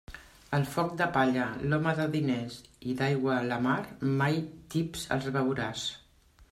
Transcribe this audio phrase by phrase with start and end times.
[0.57, 1.43] El foc de palla,
[1.73, 2.57] l'home de diners
[2.93, 3.79] i d'aigua la mar,
[4.23, 4.43] mai
[4.77, 5.89] tips els veuràs.